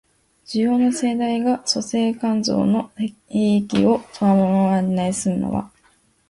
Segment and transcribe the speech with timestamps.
[0.45, 2.89] 需要の盛大が粗製濫造の
[3.29, 4.33] 弊を伴
[4.65, 5.71] わないで済むのは、